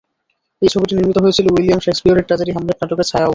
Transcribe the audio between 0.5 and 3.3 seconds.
এই ছবিটি নির্মিত হয়েছিল উইলিয়াম শেকসপিয়রের ট্র্যাজেডি "হ্যামলেট" নাটকের ছায়া অবলম্বনে।